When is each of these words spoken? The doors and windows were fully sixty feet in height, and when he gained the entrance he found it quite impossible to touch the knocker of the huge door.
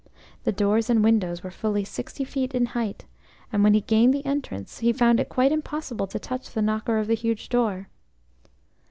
The 0.45 0.51
doors 0.51 0.89
and 0.89 1.03
windows 1.03 1.43
were 1.43 1.51
fully 1.51 1.83
sixty 1.83 2.23
feet 2.23 2.55
in 2.55 2.65
height, 2.73 3.05
and 3.53 3.63
when 3.63 3.75
he 3.75 3.81
gained 3.81 4.15
the 4.15 4.25
entrance 4.25 4.79
he 4.79 4.91
found 4.91 5.19
it 5.19 5.29
quite 5.29 5.51
impossible 5.51 6.07
to 6.07 6.17
touch 6.17 6.49
the 6.49 6.61
knocker 6.63 6.97
of 6.97 7.05
the 7.05 7.13
huge 7.13 7.49
door. 7.49 7.87